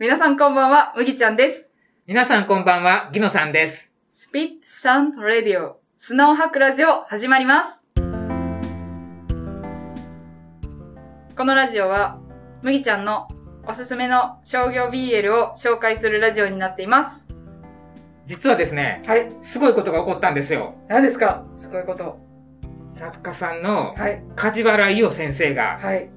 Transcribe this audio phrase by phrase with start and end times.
[0.00, 1.68] 皆さんこんばんは、麦ちゃんです。
[2.06, 3.90] 皆さんこんばんは、ギノさんです。
[4.12, 7.82] スピッツサンドラディオ、砂を吐くラジオ、始まります。
[11.36, 12.20] このラジオは、
[12.62, 13.26] 麦ちゃんの
[13.66, 17.26] おすすめの商業 BL を紹介するラジオになっています。
[18.24, 19.32] 実はですね、はい。
[19.42, 20.76] すごいことが起こったんですよ。
[20.86, 21.44] 何ですか？
[21.56, 22.20] すごいこと。
[22.76, 24.22] 作家さんのはい。
[24.36, 26.08] 梶原伊代先生がはい。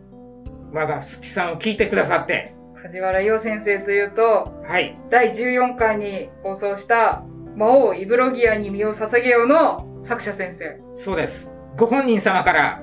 [0.72, 4.98] 我が好きさんを聞いてくださって、梶原洋先生というと、はい。
[5.10, 7.24] 第14回に放送した、
[7.56, 10.80] 魔王イブロギアに身を捧げようの作者先生。
[10.96, 11.52] そうです。
[11.78, 12.82] ご本人様から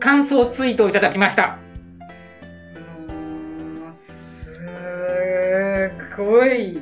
[0.00, 1.58] 感想ツイートをいただきました。
[2.78, 4.58] うーんす
[6.16, 6.80] ごい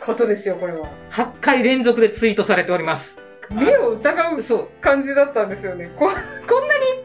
[0.00, 0.88] ことですよ、これは。
[1.12, 3.16] 8回連続でツイートされております。
[3.48, 4.68] 目を疑うそう。
[4.80, 5.92] 感じだったんですよね。
[5.96, 6.24] こ こんなに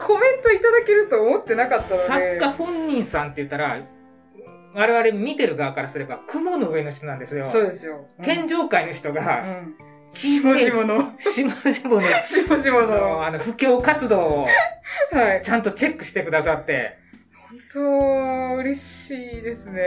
[0.00, 2.38] コメントいただけると思ってなかったので。
[2.38, 3.78] 作家本人さんって言ったら、
[4.74, 7.46] 我々見てる側からすれば雲の上の人なんですよ。
[7.48, 8.06] そうですよ。
[8.22, 9.74] 天上界の人うが、ん。
[10.10, 13.26] しもしもの、しもしもの、しもしもあのの。
[13.26, 14.46] あの、布教活動を
[15.12, 15.42] はい。
[15.42, 16.98] ちゃんとチェックしてくださって、
[17.48, 19.82] 本当、嬉しいですね。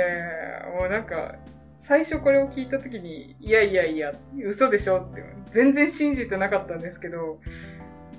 [0.80, 1.36] もうなんか、
[1.78, 4.12] 最初これを聞いたときに、いやいやいや、
[4.44, 7.40] 嘘でしょって、全然信じてなかったんですけど、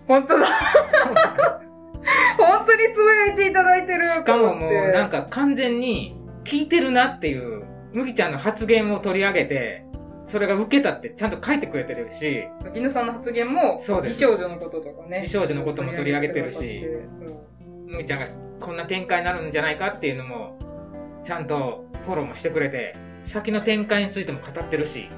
[0.06, 0.46] 本当だ
[2.38, 6.15] 本当につぶやいていただいてるしかももうなんか、か完全に
[6.46, 9.84] 聞いてるなっていう、麦ちゃんの発言を取り上げて、
[10.24, 12.44] それが受けたってちゃんと書いてくれてるし、
[12.74, 14.20] ギヌさんの発言も、そうです。
[14.20, 15.22] 美少女のこととかね。
[15.22, 16.56] 美少女のことも取り上げてるし。
[16.56, 17.46] 取り上げてくださってそう。
[17.86, 18.26] 麦ちゃんが
[18.60, 20.58] こんな展開になるんじゃないかっていうのも、
[21.24, 25.08] ちゃんとフォローもしてくれて、先の展開についても語ってるし、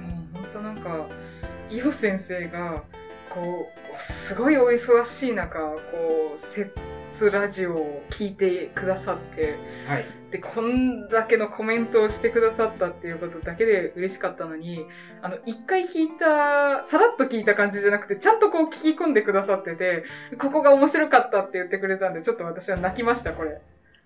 [0.00, 1.08] もう本当なんか、
[1.70, 2.84] 伊代先生が、
[3.30, 6.70] こう、すごいお忙しい中、こう、セ
[7.12, 10.06] ッツラジオを聞いてくださって、はい。
[10.30, 14.86] で、こんだけのコメントをしてくださったっていうことだけで嬉しかったのに、
[15.20, 20.04] あの、一回聞いた、さらっと聞いた感じじゃなくて、ちゃんとこう聞き込んでくださってて、
[20.38, 23.60] ここが面白かったって言ってくれたんで、ちょっと私は泣きました、これ。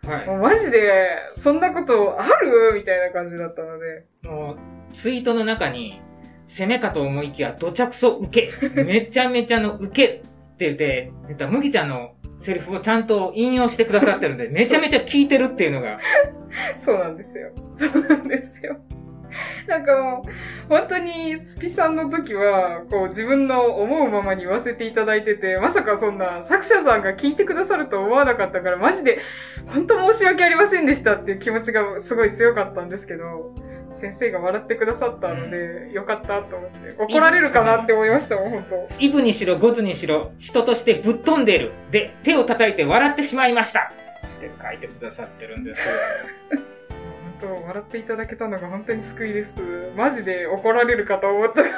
[0.06, 0.26] はい。
[0.26, 2.74] もうマジで、そんなことある？
[2.74, 4.04] みたいな感じだったので。
[4.28, 6.00] もう、ツイートの中に、
[6.46, 10.20] 攻めかと思いきや、どちゃくそ受け、 めちゃめちゃの受けっ
[10.56, 15.98] て言って、実は麦ちゃんのセリフをちゃんと引用してくださってるんで、めちゃめちゃ聞いてるっていうのが、
[16.78, 17.50] そうなんですよ。
[17.76, 18.76] そうなんですよ。
[19.66, 29.18] なんかもう、本当にスピさんの時は、こう自分の思うままに言わせていただいてて、まさかそんな作者さんが聞いてくださると思わなかったから、マジで、
[29.66, 33.52] 本当申し訳ありませんでしたっていう気持ちがすごい強かったんですけど、
[33.94, 38.94] 先生が笑ってくださったので、よかったと思って、怒られるかなって思いましたもん、本当。
[38.98, 41.72] イブにしろゴズにしろ、人としてぶっ飛んでいる。
[41.90, 43.92] で、手を叩いて笑ってしまいました。
[44.36, 45.94] って書いてくださってるんですよ。
[47.40, 49.60] 本当、笑っていただけたのが本当に救いです。
[49.96, 51.74] マジで怒られるかと思ったから。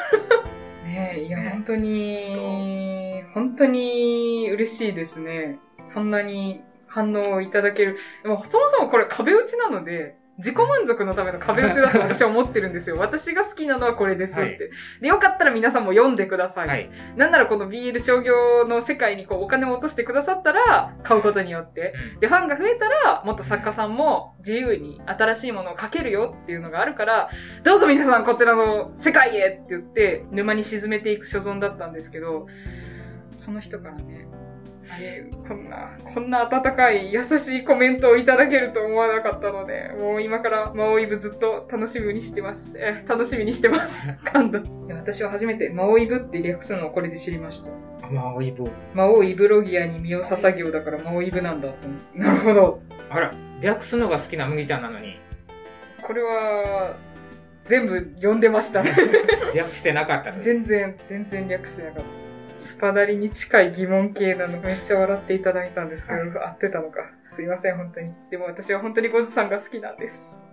[0.84, 5.58] ねえ、いや、ね本当に、本当に嬉しいですね。
[5.94, 7.96] こんなに反応をいただける。
[8.22, 12.96] でも、そもそもこれ壁打ちなので、自己満足のための壁打ちだと私は思ってるんですよ。
[12.96, 14.40] 私が好きなのはこれですって。
[14.40, 14.58] はい
[15.00, 16.68] で、よかったら皆さんも読んでください。
[16.68, 16.90] はい。
[17.16, 21.94] なんならこの BL 商業の世界にこうお金を落としてくださったら、買うことによって。
[22.20, 27.30] で、ファンが増えたら、もっと作家さんも自由に新しいものを書けるよっていうのがあるから、
[27.64, 32.46] どうぞ皆さんこちらの世界へって言って、沼に沈めていく所存だったんですけど、
[33.36, 34.47] その人からね、えー
[35.46, 42.74] こんな、こんな温かい優しいコメントをいただけると思わなかったので、もう今から魔王イブずっと楽しみにしてます。
[42.76, 43.98] えー楽しみにしてます。
[44.24, 44.60] 噛んだ。
[44.94, 47.70] 私は初めて魔王イブって略すのをこれで知りました。
[48.10, 48.70] まあ、イブ。
[48.94, 52.18] 魔王イブロギアに身を捧げようだから魔王イブなんだと思って。
[52.18, 52.80] なるほど。
[53.10, 55.18] あら、略すのが好きな麦ちゃんなのに、
[56.02, 56.96] これは、
[57.64, 58.94] 全部読んでましたね。
[59.54, 60.44] 略してなかったという。
[60.44, 62.27] 全然、全然略してなかった。
[62.58, 67.10] スパダリに近い疑問系なのめっちゃ笑っていただいたんですけど、合ってたのか。
[67.22, 68.12] すいません、本当に。
[68.30, 70.44] でも私は本当にゴズさんが好きなんです。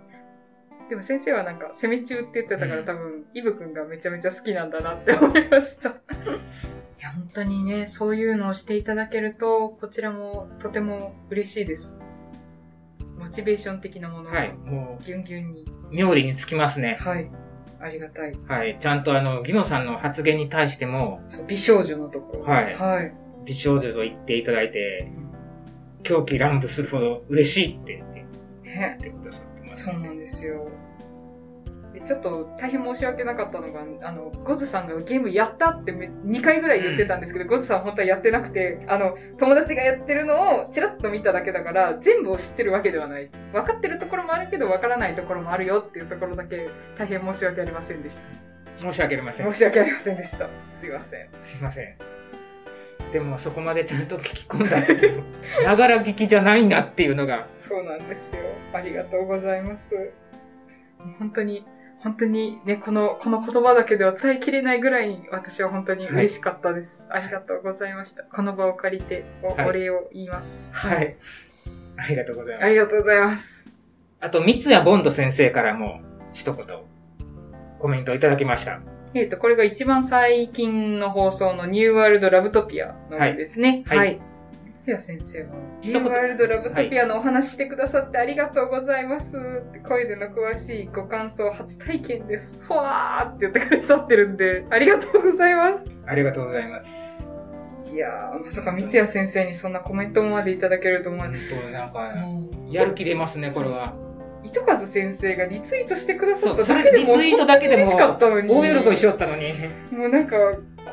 [0.88, 5.88] でも先生はなんか、攻め中って言ってたから、うん多分、イブくんがめちゃめちゃ好きなんだなって思いました。
[5.90, 5.92] い
[7.00, 11.98] や、本当にね、そういうのをしていただけると、こちらもとても嬉しいです。
[13.18, 14.52] モチベーション的なものがはい。
[14.52, 15.64] もギュンギュンに。
[15.90, 16.98] う、妙利につきますね。
[17.00, 17.28] はい。
[17.86, 18.34] ありがたい。
[18.48, 18.76] はい。
[18.80, 22.42] ちゃんとあの、ギノさんの発言に対しても、美少女のところ。
[22.42, 23.12] はいはい。
[23.44, 25.08] 美少女と言っていただいて、
[26.02, 28.20] 狂気乱舞するほど嬉しいって言って
[28.68, 28.96] ね。
[29.00, 29.84] 言ってくださってます。
[29.84, 30.68] そうなんですよ。
[31.96, 43.30] でちょっと大変申し訳なかったのが、あの、ゴズさんがゲームやったってめ2回ぐらい言ってたんですけど、ゴズさん本当はやってなくて、あの、友達がやってるのをチラッと見ただけだから、全部を知ってるわけではない。
[43.54, 48.22] 分かってるところもあるけど、分からないところもあるよっていうところだけ、大変申し訳ありませんでした。
[48.78, 49.52] 申し訳ありません。
[49.52, 50.50] 申し訳ありませんでした。
[50.60, 51.28] すいません。
[51.40, 51.96] すいません。
[53.12, 55.22] でもそこまでちゃんと聞き込んだっていう、
[55.64, 58.40] ながら聞きじゃないなっていうのが、そうなんですよ。
[58.72, 60.12] ありがとうございます。
[61.18, 61.64] 本当に、
[62.02, 67.06] 本当にね、この、この言葉だけでは伝えきれないぐらいに私は本当に嬉しかったです。
[67.10, 68.22] ありがとうございました。
[68.22, 70.68] この場を借りてお,、はいお礼を言います。
[70.72, 71.16] はい。
[71.96, 72.64] ありがとうございます。
[72.64, 73.76] ありがとうございます。
[74.20, 76.00] あと、三谷ボンド先生からも
[76.32, 76.66] 一言
[77.78, 78.80] コメントいただきました。
[79.14, 83.84] えっ、と、これが一番最近の放送のニューワールドラブトピアの方ですね。
[83.86, 84.20] ははい
[84.92, 84.96] い。
[84.98, 85.48] 三谷先生は、
[85.82, 89.36] ニ一言ューワールドラブトピアのお話してくださってありがとうございます。
[89.86, 92.60] 声での詳しいご感想初体験です。
[92.68, 95.90] ほわーって言ってくださってるんで、ありがとうございます。
[96.06, 97.32] ありがとうございます。
[97.92, 101.42] いやー、まさか三谷先生にそんなコメントまでいただけると思わ本ない。
[101.92, 103.94] 当なんやる気出ますね、これは。
[104.42, 108.52] 糸数先生がリツイートしてくださっただけでもリツイートだけでも嬉しかったのに。
[108.52, 109.52] 大喜びしよったのに。
[109.90, 110.36] もうなんか、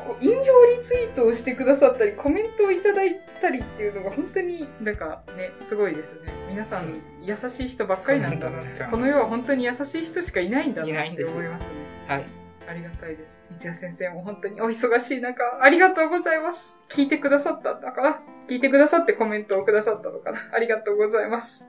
[0.06, 6.32] こう引用リツイートをしてくださったり、コメントをいただいたりっていうのが本当になんかね、すごいですね。
[6.48, 8.90] 皆さん優しい人ばっかりなんだな。
[8.90, 11.68] この世は本当に優しい人しかいないんだなっていないんです思いますね。
[12.06, 12.24] はい。
[12.66, 13.42] ありがたいです。
[13.50, 16.76] 三谷先生も本当にお忙しい中、ありがとうございます。
[16.88, 21.68] 聞いてくださったんだかな聞いてくださってコメントをくださったのかなありがとうございます。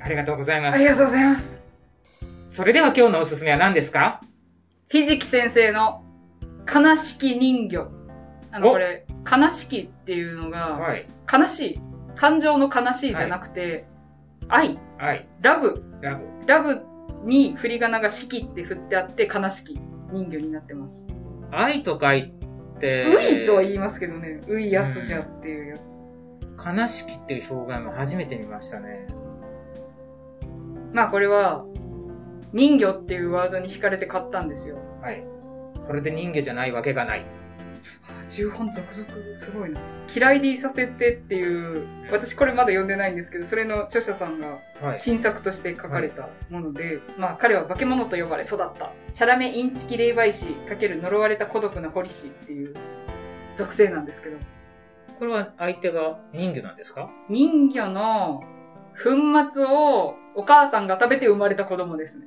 [0.00, 0.84] ありがとうございますあり。
[0.86, 1.62] がとうございます。
[2.48, 4.20] それでは今日のおすすめは何ですか？
[4.88, 6.01] ひじき先生の
[6.66, 7.88] 悲しき人魚。
[8.50, 11.06] あの、おこれ、悲しきっていうのが、はい。
[11.32, 11.80] 悲しい。
[12.16, 13.86] 感情の悲しいじゃなくて、
[14.48, 15.28] 愛、はい。
[15.40, 16.26] ラブ、ラブ。
[16.46, 16.82] ラブ
[17.24, 19.80] に振り仮名がしきって振ってあって悲しき
[20.12, 21.08] 人魚になってます。
[21.50, 22.32] 愛と書い
[22.80, 26.02] て、ういとは言いますけどね、ういやつじゃっていうやつ。
[26.64, 29.06] 悲しきっていう表現も初めて見ましたね。
[30.92, 31.64] まあこれは、
[32.52, 34.76] 人魚っていうワードに惹かれて買ったんですよ。
[35.00, 35.24] はい。
[35.86, 37.24] それで人魚じゃないわけがない。
[38.08, 39.80] あ重本続々、すごいな。
[40.14, 44.98] 嫌いでいさせてっていう、私これまだ読んでないんですけど、それの著者さんがはい。
[44.98, 48.92] 新作として書かれたもので、まあ彼は化け物と呼ばれ育った。
[49.14, 52.74] チャラメインチキ霊媒師×呪われた孤独な堀師っていう
[53.56, 54.36] 属性なんですけど、
[55.18, 57.10] これは相手が人魚なんですか？
[57.28, 58.42] 人魚の
[59.02, 59.10] 粉
[59.52, 62.26] 末をお母さんが食べて生まれた子供ですね。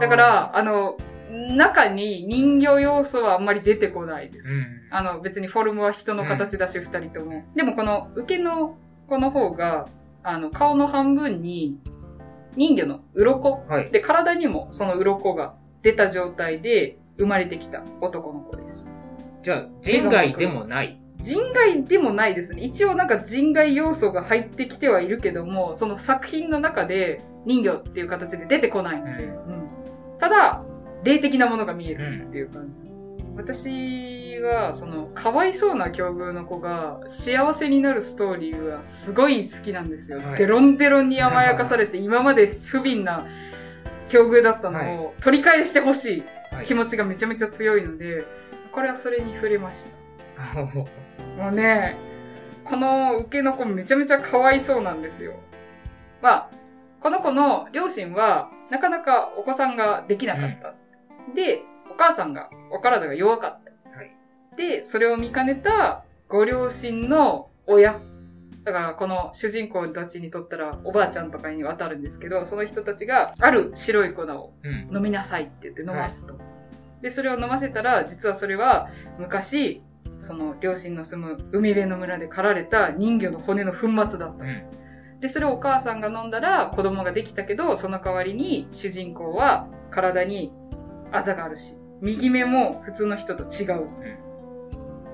[0.00, 0.96] だか、ら、あの、
[1.30, 4.44] 中に人魚要素はあんまり出てこないです。
[4.46, 4.66] うん。
[4.90, 7.44] あの、別にフォルムは人の形だし、二、人とも。
[7.54, 8.76] でもこの受けの
[9.08, 9.86] 子の方が、
[10.22, 11.78] あの、顔の半分に
[12.56, 13.90] 人魚の鱗はい。
[13.90, 18.90] で、体にもその鱗が出た状態で生まれてきた男の子です。
[19.42, 21.00] じゃあ、人外でもない。
[21.20, 22.62] 人外でもないですね。
[22.62, 29.55] 一応なんか人外要素が入ってきてはいるけども、その作品の中で人魚っていう形で出てこないので、ううん
[30.18, 30.62] ただ、
[31.02, 32.76] 霊的なものが見えるっていう感じ。
[33.36, 40.18] 私は、その、かわいそうな境遇の子が幸せになるストーリーがすごい好きなんですよ。
[40.18, 43.26] はいデロンデロンに甘やかされて、今まで不憫な
[44.08, 46.24] 境遇だったのを取り返してほしい
[46.64, 48.24] 気持ちがめちゃめちゃ強いので、
[48.72, 49.80] これはそれに触れまし
[50.54, 50.62] た。
[50.62, 50.86] も
[51.50, 51.96] うね、
[52.64, 55.34] この受けの子めちゃめちゃかわいそうなんですよ。
[56.22, 56.50] まあ、
[57.00, 60.74] この子の両親はなかなかお子さんができなかった。
[61.34, 63.70] で、お母さんが、お体が弱かった。
[63.96, 64.16] はい
[64.56, 68.00] で、それを見かねたご両親の親。
[68.64, 74.96] だからこの主人公たちにとったらおばあちゃんとかに渡るんですけど、その人たちがある白い粉をうん。
[74.96, 76.38] 飲みなさいって言って飲ますと。
[77.02, 78.88] で、それを飲ませたら、実はそれは
[79.18, 79.82] 昔、
[80.18, 84.44] その両親の住む海辺の村で狩られた人魚の骨の粉末だった。
[84.44, 84.62] うん。
[85.20, 90.52] で、それをお母さんが飲んだら子供ができたけど、その代わりに主人公は体に
[91.12, 93.88] あざがあるし、右目も普通の人と違う。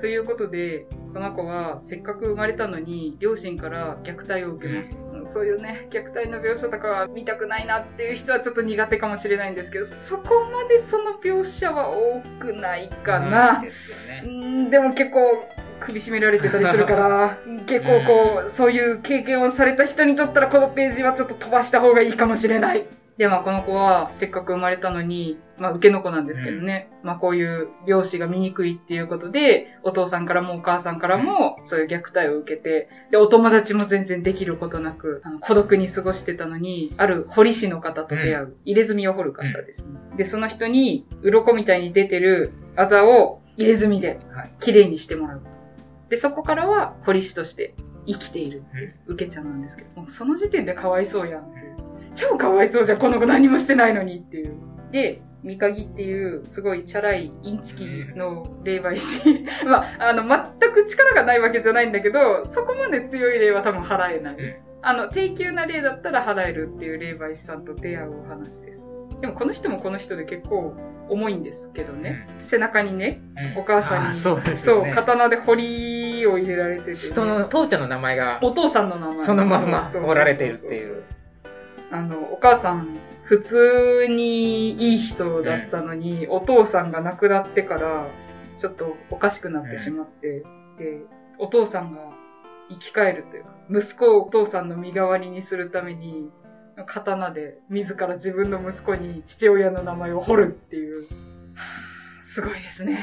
[0.00, 5.06] ということで、この子はせっかく生まれたのに両親から虐待を受けます。
[5.06, 13.62] うんそういうね、虐待の描写とかは見たくないなっていう人はちょっと苦手かもしれないんですけど、そこまでその描写は多くないかな。
[14.24, 14.64] うね。
[14.66, 15.20] ん、でも結構
[15.86, 22.84] 首絞められてたりするから、結構こう、そういう経験をされた人にとったらこのページはちょっと飛ばした方がいいかもしれない。
[23.18, 26.90] で、まあこの子はせっかく生まれたのに、まあ受けの子なんですけどね。
[27.02, 40.00] まあこういう漁師が醜いっていうことで、お父さんからもお母さんからもそういう虐待を受けて、で、お友達も全然できることなく、あの孤独に過ごしてたのに、ある彫り師の方と出会う、入れ墨を彫る方ですね。
[40.16, 44.52] で、その人に、鱗みたいに出てるあざを入れ墨ではい。
[44.60, 45.42] 綺麗にしてもらう。
[46.12, 47.74] で、そこからは彫り師として
[48.06, 48.62] 生きている
[49.06, 51.76] 受けちゃんなんですけど、もうその時点でかわいそうやんっていう。
[52.14, 54.54] 超かわいそうじゃん、この子何もしてないのにっていう。
[54.90, 59.22] で、ミカギっていう、すごいチャラいインチキの霊媒師。
[59.64, 64.34] まあ、あの、全く力がないわけじゃないんだけど、そこまで強い霊は多分払えない。
[64.34, 64.54] うん
[64.84, 68.84] あの、低級な霊だったら払えるっていう霊媒師さんと出会うお話です。
[69.22, 70.74] でもこの人もこの人で結構
[71.08, 72.26] 重いんですけどね。
[72.42, 73.22] 背中にね、
[73.54, 74.92] うんお母さんにあそうですそう。
[74.92, 76.96] 刀で彫りを入れられてて、ね。
[76.96, 79.24] 人の、父ちゃんの名前が、お父さんの名前。
[79.24, 81.04] そのまんま彫られているっていう。
[81.92, 88.08] あの、お母さん、普通にいい人だったのに、お父さんが亡くなってから、
[88.58, 90.42] ちょっとおかしくなってしまって、
[90.78, 90.98] で、
[91.38, 92.00] お父さんが
[92.70, 96.28] 生き返るというか、息子をお父さんの身代わりにするために、
[96.84, 101.02] 刀で自ら自分の息子に父親の名前を彫るっていう。
[101.02, 101.06] は
[101.88, 101.92] あ
[102.32, 102.98] すごいですね。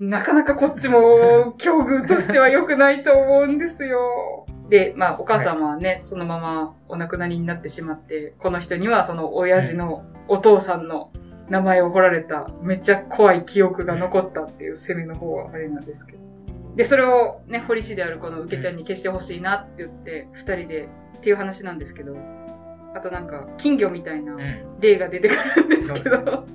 [0.00, 4.44] なかなかこっちも境遇としては良くないと思うんですよ。
[4.68, 11.12] で、まあ、お母様はね、そのままお亡くなりになってしまって、この人にはその親父のお父さんの
[11.48, 16.18] 名前を彫られた、めっちゃ怖い記憶が残ったっていう攻めの方はあれなんですけど。
[16.74, 22.16] で、それをね、堀師であるこの受けちゃんに消してほしいなって言って、二人でっていう話なんですけど、
[22.94, 24.80] あとなんか、金魚みたいなうん。
[24.80, 26.46] 例が出てくるんですけそうど、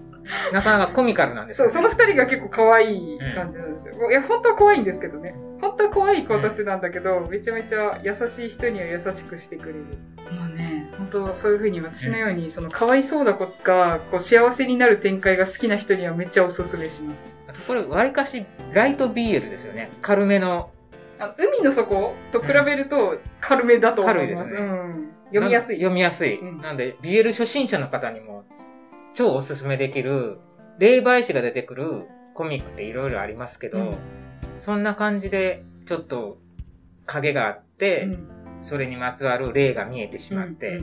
[0.52, 1.76] なかなかコミカルなんですそう、よね。
[1.76, 4.10] その二人が結構可愛い感じなんですよ。
[4.10, 5.36] いや、本当は怖いんですけどね。
[5.62, 9.86] 本当は怖い子たちなんだけど、めちゃめちゃ優しい人には優しくしてくれる。
[10.32, 17.36] まあね、本当そういう風に私のように、その可哀想な子が、こう幸せになる展開が好きな人にはめっちゃおすすめします。
[17.48, 19.90] あとこれ、わりかし、ライト BL ですよね。
[20.02, 20.70] 軽めの。
[21.20, 24.26] あ海の底と比べると軽めだと思います。
[24.26, 24.64] 軽いですねう
[25.00, 25.10] ん。
[25.28, 25.78] 読みやすい。
[25.78, 26.40] な読みやすい。
[26.40, 28.46] うんなんで、BL 初心者の方にも、
[29.16, 30.40] 超おすすめできる、
[30.80, 33.98] 霊媒師が出てくるコミックっていろいろありますけど、うん
[34.60, 36.40] そんな感じで、ちょっと、
[37.06, 38.28] 影があって、うん
[38.64, 40.78] それにまつわる霊が見えてしまって、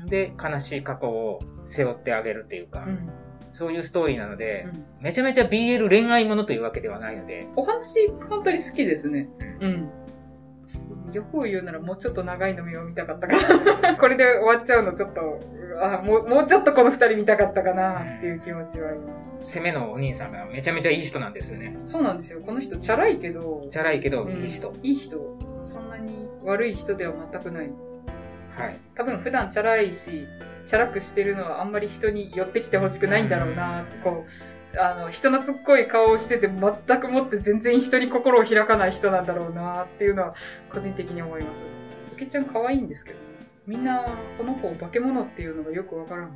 [0.00, 3.08] うんで、悲しい過去を背負ってあげるっていうか、うん
[3.52, 9.28] そういうストーリーなので、うんめちゃめちゃ BL 恋愛ものというわけではないので、お話、本当に好きですね。
[9.60, 9.90] うん。
[11.12, 13.96] 欲を言うならもうちょっと長いの目を見たかったかな。
[14.00, 15.40] これで終わっちゃうのちょっと、
[15.80, 19.58] あもう、もうちょっとこの二人見たかったかなっていう気持ちはあります。
[19.58, 21.76] 攻めのお兄さんがめちゃめちゃいい人なんですよね。
[21.86, 22.40] そうなんですよ。
[22.40, 24.72] この人、チャラいけど、チャラいけど、うんいい人。
[24.82, 25.18] いい人。
[25.62, 27.70] そんなに悪い人では全くない。
[28.56, 28.76] はい。
[28.94, 30.26] 多分普段チャラいし、
[30.64, 40.34] チャラくしてるのはあんまり人に寄ってきてほしくないんだろうな、こう、あの、人懐っこい顔をしてて全くもって全然人に心を開かない人なんだろうなっていうのは
[40.72, 41.52] 個人的に思います。
[42.14, 43.24] おけちゃん可愛いんですけどね。
[43.66, 44.06] みんな、
[44.38, 46.32] この子を化け物っていうのがよくわからん。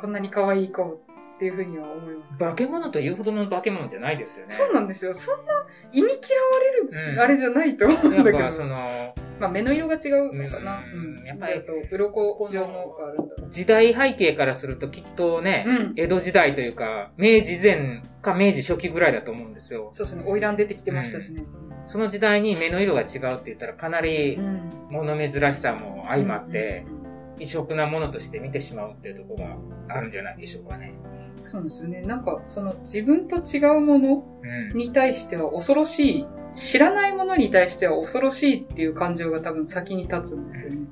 [0.00, 2.38] こんなに可愛い子っていうふうには思います。
[2.38, 4.54] 化け物というほどの化け物じゃないですよね。
[4.54, 5.14] そうなんですよ。
[5.14, 8.38] そんな意味嫌われる、うんあれじゃないと思うんだけど。
[8.38, 10.80] やっぱその、まあ目の色が違うのかな。
[10.80, 11.24] ううんん。
[11.26, 13.50] やっぱりあと、鱗状のがあるんだろう。
[13.50, 15.92] 時代背景からするときっとね、うん。
[15.96, 19.90] 江戸時代というか、明治前か明治初期ぐらいだと思うんですよ。
[19.92, 20.24] そうですね。
[20.24, 21.44] 花魁出てきてましたしね。
[21.86, 23.08] その時代に目の色が違うっ
[23.38, 24.70] て言ったらかなりうん。
[24.90, 27.02] 物珍しさも相まってう、んうん
[27.38, 29.44] 異色なものとして見てしまうっていうところ
[29.88, 30.92] があるんじゃないでしょうかね。
[31.04, 32.02] うんそうですよね。
[32.02, 34.24] なんか、その自分と違うもの
[34.70, 34.76] うん。
[34.76, 40.86] に対しては恐ろしい、知らないものに対しては恐ろしいっていう感情が多分先に立つんですよね。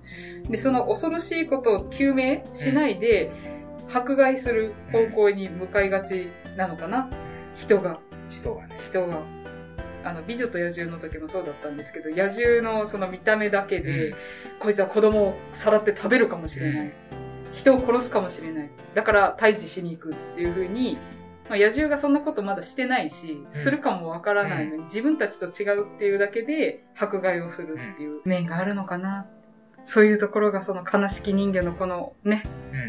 [0.48, 3.30] で、その恐ろしいことを究明しないで、
[3.92, 7.10] 迫害する方向に向かいがちなのかな？
[7.56, 8.00] 人が。
[8.28, 8.78] 人がね。
[8.84, 9.22] 人が。
[10.02, 14.16] あの、美女と野獣の時もそうだったんですけど、野獣のその見た目だけで、うん
[14.60, 16.92] こいつは子供をさらって食べるかもしれない。
[17.52, 18.70] 人を殺すかもしれない。
[18.94, 20.98] だから退治しに行くっていう風に、
[21.50, 29.26] まあ、野獣がそんなことまだしてないし、するかもわからないのに、自分たちと違うっていうだけで迫害をするっていう面があるのかな。
[29.84, 32.44] そういうところがその悲しき人魚のこのね、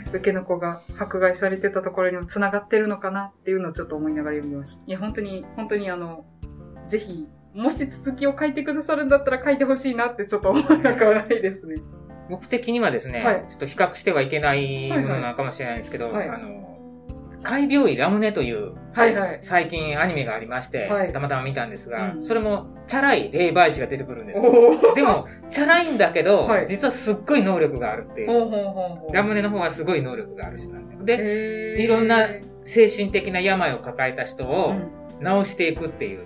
[0.05, 0.15] うん。
[0.15, 4.83] 受けの子が迫害されてたところにも繋がってるのかなっていうのをちょっと思いながら読みました。
[4.85, 6.25] いや、本当に、本当にあの、
[6.87, 11.77] ぜひ、もし続きを書いてくださるんだったら書いてほしいなってちょっと思わなくはないですね。
[12.29, 16.71] 僕的にはですね、はいちょっと比較してはいけないものなのかもしれないんですけど、はいあの、
[17.43, 19.39] 怪病医ラムネというはいはい。
[19.41, 24.41] 最近アニメがありまして、はいたまたま見たんですが、うんそれもチャラい霊媒師が出てくるんです。
[24.95, 28.27] でも、チャラいんだけど、はい実はすっごい能力があるっていう。
[28.27, 28.63] ほうほうほう
[28.99, 29.13] ほう。
[29.13, 31.03] ラムネの方はすごい能力がある人なんだよ。
[31.05, 32.27] で、いろんな
[32.65, 36.25] 精神的な病を抱えた人をうん治していくっていう。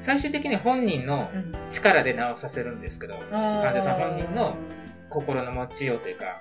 [0.00, 4.56] 最終的に本人のうん力で治させるんですけど、患者さん本人の
[5.08, 6.40] 心の持ちようというか、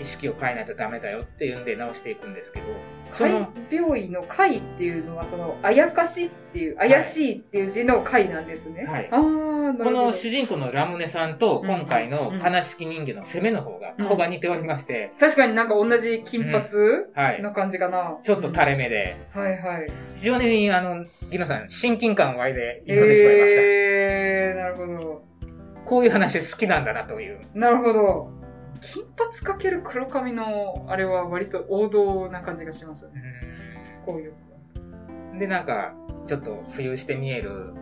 [0.00, 2.66] 意識を変えないとダメだよっていうんで治していくんですけど、
[3.14, 8.84] そ怪の、病医の怪っていうのは、その、あやかしっていう、怪しいっていう字の怪なんですね。
[8.84, 9.84] はいああ、なるほど。
[9.84, 16.64] この主人公のラムネさんとうん今回の悲しき人魚の攻めの方が顔が似ておりまして、確かになんか同じ金髪
[17.14, 17.42] はい。
[17.42, 18.18] の感じかな。
[18.22, 19.86] ちょっと垂れ目で、はいはい。
[20.16, 23.60] 非常に、あの、ギノさん、親近感を湧いて読んでしまいました。
[23.62, 25.24] えー、なるほど。
[25.84, 27.40] こういう話好きなんだなという。
[27.54, 28.43] なるほど。
[28.80, 33.12] 金髪かける黒髪の、あれは割と王道な感じがしますね。
[34.04, 34.34] こういう。
[35.38, 35.94] で、なんか、
[36.26, 37.74] ちょっと浮遊して見える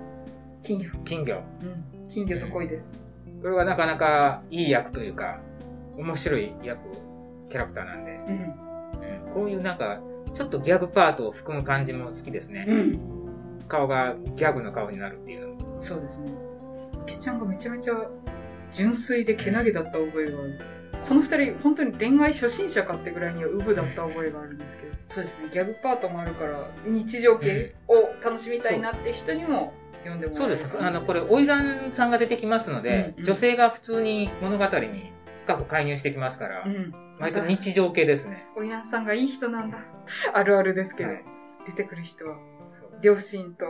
[0.63, 0.91] 金魚。
[1.05, 1.43] 金魚。
[1.63, 2.09] うん。
[2.09, 3.13] 金魚と恋です。
[3.41, 5.41] これはなかなかいい役というか、
[5.97, 6.79] 面白い役、
[7.51, 8.35] キャラクターなんで、うん。
[8.35, 8.73] うん
[9.35, 10.01] こういうなんか、
[10.35, 12.67] ちょっとギャグパートを含む感じも好きですね。
[12.69, 13.01] うん。
[13.69, 15.83] 顔がギャグの顔になるっていうのも。
[15.83, 16.33] そうですね。
[17.07, 17.95] けちゃんがめちゃめちゃ
[18.71, 20.59] 純粋でけなげだった覚えがある。
[21.09, 24.92] この二人、本当に恋愛初心者かってぐらいにはウブだった覚えがあるんですけど。
[25.11, 25.49] そうですね。
[25.52, 30.78] ギャグパートもあるから、日常系を楽しみたいなって人にも読んでもらえるそうです。
[30.80, 35.12] あの、これ、オイランさんが出てきますので、うんうん女性が普通に物語に
[35.44, 36.92] 深く介入してきますから、うん。
[37.18, 38.47] 割と日常系ですね。
[38.56, 39.78] おやんさんがいい人なんだ。
[40.32, 41.25] あるあるですけど、はい
[41.64, 43.64] 出てくる人は、そう両親と、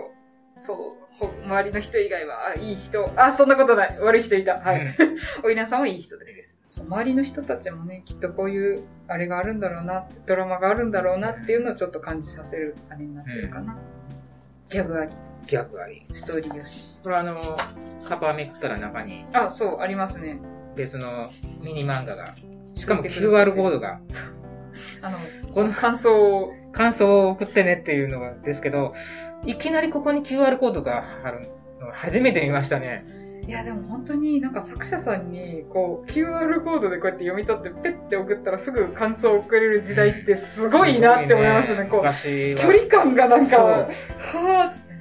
[0.57, 0.77] そう、
[1.19, 3.13] ほ周りの人以外は、あ、いい人。
[3.17, 3.99] あ、そんなことない。
[4.01, 4.55] 悪い人いた。
[4.59, 4.81] はい。
[4.81, 6.59] うんおいなさんはいい人です。
[6.79, 13.77] 周りの人たちもね、きっとこういう、あれがあるんだろうな、ドラマがあるんだろうなっていうのをちょっと感じさせるあれになってるかな。
[14.71, 15.13] ギャグあり、
[15.47, 16.07] ギャグあり。
[16.13, 16.99] ストーリーよし。
[17.03, 17.37] これあの、
[18.05, 20.39] カバーめくったら中にあ、そう、ありますね。
[20.75, 22.35] 別のミニ漫画が、
[22.75, 24.01] しかも QR コードが、
[25.03, 25.19] あの、
[25.53, 28.95] この感想を、感想を送ってねっていうのがですけど、
[29.45, 31.49] いきなりここに QR コードが貼る
[31.81, 33.22] のは初めて見ましたね。
[33.47, 41.85] いやでも本当になんか作者さんに、こう、QR コードでこうやって読み取って、ペッて送ったらすぐ感想を送れる時代ってすごいなって思いますね。
[41.87, 44.93] こう、距離感がなんか、はぁ。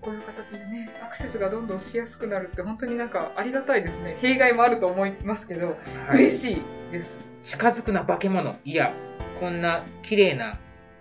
[0.00, 4.16] こういう形でね、アクセスがどんどんしやすくなるって本当になんかありがたいですね。
[4.20, 5.76] 弊害もあると思いますけど、
[6.06, 6.62] はい嬉しい
[6.92, 7.18] です。
[7.42, 8.54] 近づくな化け物。
[8.64, 8.92] いや、
[9.40, 10.60] こんな綺麗な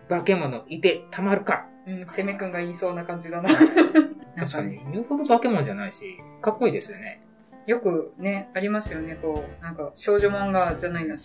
[0.10, 1.68] 化け物いてたまるか。
[1.88, 3.50] うん、攻めくんが言いそうな感じだな。
[4.38, 7.22] 確かに、言うほど化け物じゃないし、かっこいいですよね。
[7.68, 11.16] よくね、ありますよね、こう、なんか少女漫画じゃないな、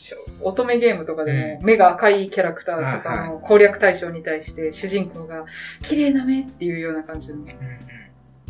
[0.41, 5.45] 乙女ゲームとかでも、目が赤いキャラクターとかはいの攻略対象に対して主人公が、
[5.83, 7.45] 綺麗な目っていうような感じの、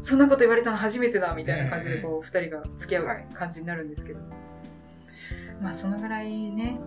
[0.02, 4.20] そんなこと言われたの初めてだみたいな感じでこう、二人が付き合うはい感じになるんですけど。
[5.60, 6.78] まあ、そのぐらいね、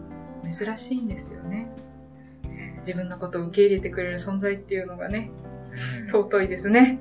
[0.43, 1.69] 珍しいんですよね。
[2.85, 5.53] 自分のことを受け入れてくれる存在っていうのがね、うん
[6.09, 6.99] 尊いですね。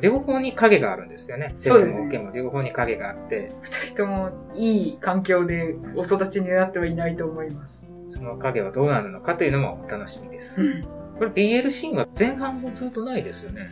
[0.00, 1.52] 両方に影があるんですよね。
[1.56, 7.88] そうですね生も受けも両方に影があって、二人ともいい環境でお育ちになってはいないと思います。
[8.08, 10.62] その影はどうなるのかというのもお楽しみです。
[10.62, 13.70] うんこれ BL シーンは前半もずっとないですよね。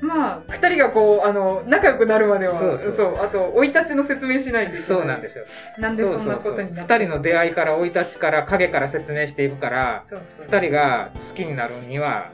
[0.00, 4.86] まあ、二人がこう、あの、仲良くなるまでは、そそううそうあと、生い立ちの説明しないといけない。
[4.86, 5.44] そうなんですよ。
[5.78, 10.04] なんでそんなことになった二人の出会いから生い立ちから影から説明していくから。
[10.40, 12.30] 二人が好きになるには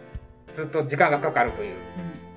[0.52, 1.76] ずっと時間がかかるという、う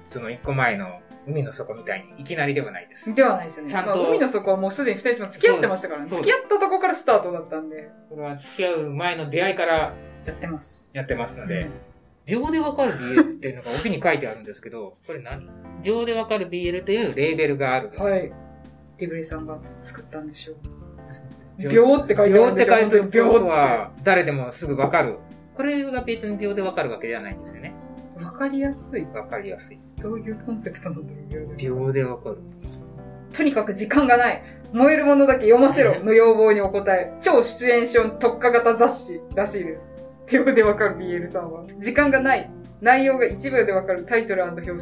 [0.09, 3.15] その一個前の海の底みたいにいきなりではないですん。。
[3.15, 3.71] ではないですよね。
[3.71, 6.07] ちゃんとまあ、海の底はもうすでに二人とも付き合ってましたからね。
[6.07, 9.93] 付き合ったとこからスタートだったんで、これは付き合う前の出会いから
[10.25, 10.89] やってます。
[10.93, 11.71] やってますのでうん、
[12.27, 15.47] 秒でわかる BL っていうのが帯に書いてあるんですけど、これ何？
[15.83, 17.91] 秒でわかる BL というレーベルがある。
[17.97, 18.31] はい。
[18.99, 20.55] リブレさんが作ったんでしょう。
[21.63, 22.77] 秒秒って書いてあるんですよ。
[22.77, 25.17] 秒って書いてある秒は誰でもすぐわかる。
[25.55, 27.73] これが別に秒でわかるわけじゃないんですよね。
[28.21, 29.05] わかりやすい。
[29.05, 29.79] わかりやすい。
[30.01, 32.37] どういうコンセプトなんだろう秒で秒でわかる。
[33.33, 34.43] とにかく時間がない。
[34.73, 37.13] 燃えるものだけ読ませろ の要望にお答え。
[37.21, 39.95] 超シチュエーション特化型雑誌らしいです。
[40.31, 41.63] 秒でわかる BL さんは。
[41.79, 42.49] 時間がない。
[42.81, 44.77] 内容が1秒でわかるタイトル表紙。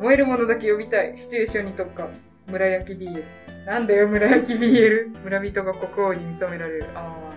[0.00, 1.16] 燃えるものだけ読みたい。
[1.16, 2.08] シチュエーションに特化。
[2.46, 3.24] 村焼き BL。
[3.66, 5.22] なんだよ、村焼き BL。
[5.22, 6.86] 村人が国王に見められる。
[6.94, 7.34] ああ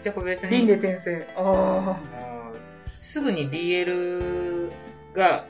[0.00, 0.46] じゃあこれ別。
[0.46, 0.50] に。
[0.50, 1.26] 輪廻転生。
[1.36, 2.20] ああ
[2.98, 4.70] すぐに BL
[5.14, 5.46] が、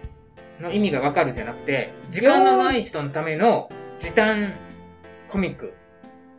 [0.61, 4.53] の意味がわかるじゃなくて、時間のない人のための時短
[5.29, 5.73] コミック。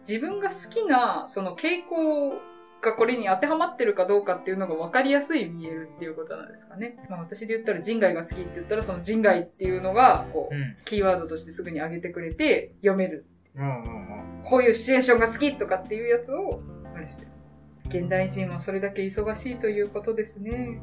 [0.08, 2.40] 自分が好きな、その傾向
[2.82, 6.98] がこれに当てはまってるかどうかっていうのが分かりやすい BL っていうことなんですかね。
[7.10, 10.76] まあ私で言ったら人外が好きって言ったらその人外っていうのが、こう、うん。
[10.86, 13.26] キーワードとしてすぐに上げてくれて読める。
[13.56, 14.42] うんうんうん。
[14.44, 16.62] こういうシチュエーションが好きとかっていうやつを、
[16.96, 17.32] あれしてる。
[17.88, 20.82] 現代人はそれだけ忙しいということですね。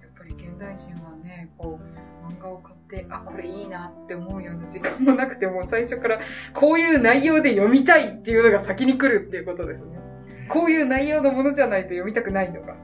[0.00, 6.20] やっぱり現代人はね、こう、漫画を買って、あ、これいいなって思うような時間もなくて、もう最初から
[6.52, 10.05] こういう内容で読みたいっていうのが先に来るっていうことですね。
[10.48, 12.76] こういう内容のものじゃないと読みたくないのが。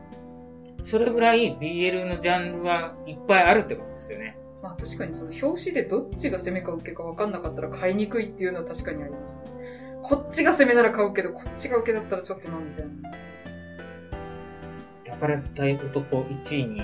[0.83, 4.37] それぐらい BL のジャンルはいっぱいあるってことですよね。
[4.63, 9.39] まあ確かにその表紙でどっちが攻めか受けか分かんなかったら買いにくいっていうのは確かにあります。
[10.03, 13.11] こっちが攻めなら買うけど、こっちが受けだったらちょっとな、みたいな。
[15.05, 16.83] 抱かれたい男1位に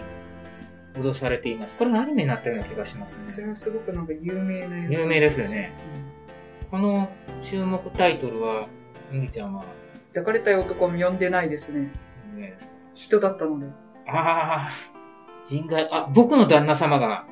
[0.94, 1.76] 脅されています。
[1.76, 3.26] これアニメになったような気がしますね。
[3.26, 4.92] それはすごくなんか有名なやつ。
[4.92, 5.72] 有名ですよね。
[6.70, 7.08] この
[7.42, 8.68] 注目タイトルは、
[9.10, 9.64] みぎちゃんは
[10.08, 11.92] 抱かれたい男は読んでないですね。
[12.34, 13.66] 有名ですか人だったので。
[14.06, 14.68] ああ、
[15.44, 17.26] 人外、あ、僕の旦那様が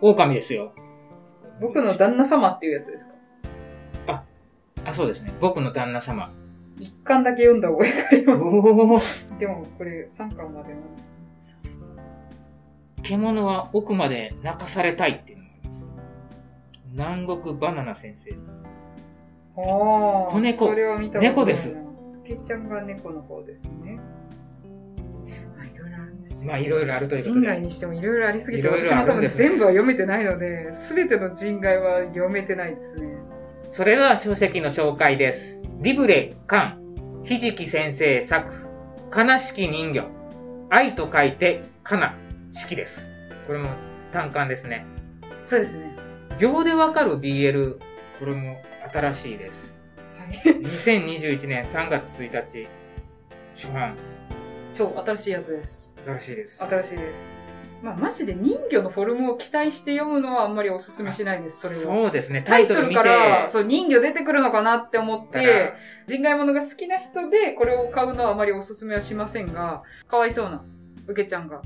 [0.00, 0.72] 狼ですよ。
[1.60, 3.08] 僕の旦那様っていうやつです
[4.06, 4.24] か？
[4.84, 5.32] あ、そうですね。
[5.40, 6.32] 僕の旦那様。
[6.78, 9.00] 一巻だけ読んだ覚えがありまおお。
[9.00, 9.28] す。
[9.38, 11.12] でもこれ3巻までなんです
[11.78, 11.86] ね。
[13.02, 15.86] 獣は奥まで泣かされたいっていうのがあります。
[16.90, 18.30] 南国バナナ先生。
[19.56, 20.32] ああ。
[20.32, 20.74] 子猫
[21.20, 21.76] 猫です。
[22.24, 24.00] けちゃんが猫の方ですね。
[25.54, 26.46] まあいろいろあるんですよ。
[26.46, 27.40] まあ、いろいろあるということで。
[27.40, 33.16] 人外にしてもいろいろありすぎて、いろいろ私も多分全部は読めてないので、すべての人外は読めてないですね。
[33.68, 35.58] それでは書籍の紹介です。
[35.80, 38.52] リブレ・カン、ひじき先生作、
[39.14, 40.08] 悲しき人魚、
[40.70, 42.16] 愛と書いて、かな、
[42.52, 43.08] 式です。
[43.46, 43.70] これも
[44.12, 44.86] 単館ですね。
[45.46, 45.96] そうですね。
[46.38, 47.78] 秒でわかる BL、
[48.18, 48.56] これも
[48.92, 49.73] 新しいです。
[50.24, 50.56] はい。
[50.60, 52.68] 2021年3月1日、
[53.56, 53.96] 初版、
[54.72, 55.94] そう、新しいやつです。
[56.04, 56.64] 新しいです。
[56.64, 57.36] 新しいです。
[57.82, 61.80] まあ、マジで人魚のフォルムを期待して読むのはあんまりおすすめしないです、それは。
[61.82, 65.74] そうですね、タイトルから、そう、人魚出てくるのかなって思って
[66.06, 70.64] 人外物が好きな人でこれを買うのはあまりおすすめはしませんが、かわいそうな、
[71.06, 71.60] うけちゃんが、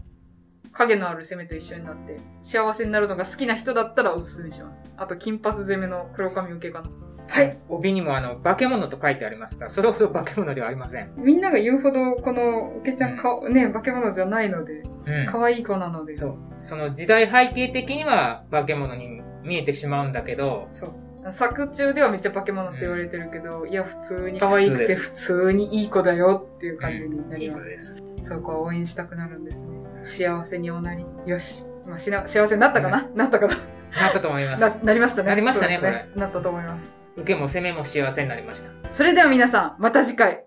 [0.73, 4.85] 影のある攻めと一緒になって、幸せになるのが好きな人だったらおすすめします。
[4.97, 6.91] あと、金髪攻めの黒髪受けかな。
[7.29, 7.59] はい。
[7.69, 11.13] 帯にもあの、化け物と書いてありますが、それほど化け物ではありません。
[11.17, 15.27] みんなが言うほど、この、うけちゃんか、ね、化け物じゃないので、うん。
[15.31, 16.17] 可愛い子なので。
[16.17, 16.37] そう。
[16.63, 21.33] その時代背景的には化け物に見えてしまうんだけど、そう。
[21.33, 27.61] 作中ではめっちゃ化け物って言われてるけど、いや、普通に可愛くて普普通にいい子だよっていう感じにないります。
[27.61, 28.03] い子です。
[28.23, 29.69] そこは応援したくなるんですね。
[30.03, 31.05] 幸せにおなり。
[31.27, 31.67] よし。
[31.87, 33.57] まあ、しな幸せになったかな、なったかな？
[33.93, 34.61] なったと思います。
[34.61, 35.29] な、なりましたね。
[35.29, 37.01] なりましたねそうですなったと思います。
[37.17, 38.71] 受けも攻めも幸せになりました。
[38.93, 40.45] それでは皆さん、また次回。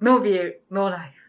[0.00, 1.19] ノービエル、ノーライフ。